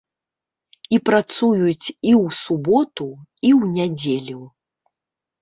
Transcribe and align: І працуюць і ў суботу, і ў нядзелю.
І 0.95 0.99
працуюць 1.09 1.87
і 1.91 2.11
ў 2.23 2.39
суботу, 2.43 3.07
і 3.47 3.53
ў 3.59 3.71
нядзелю. 3.77 4.41